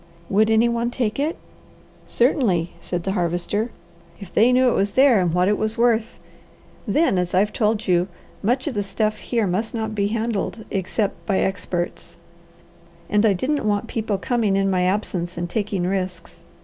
[0.31, 1.37] "Would any one take it?"
[2.07, 3.69] "Certainly!" said the Harvester.
[4.19, 6.19] "If they knew it was there, and what it is worth.
[6.87, 8.07] Then, as I've told you,
[8.41, 12.17] much of the stuff here must not be handled except by experts,
[13.11, 16.45] and I didn't want people coming in my absence and taking risks.